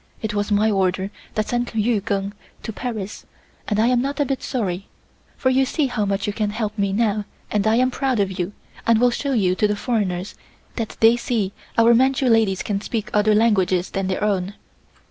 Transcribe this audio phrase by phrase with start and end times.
[0.19, 3.27] It was my order that sent Yu Keng to Paris
[3.67, 4.87] and I am not a bit sorry,
[5.37, 8.39] for you see how much you can help me now, and I am proud of
[8.39, 8.53] you
[8.87, 10.33] and will show you to the foreigners
[10.75, 14.55] that they may see our Manchu ladies can speak other languages than their own."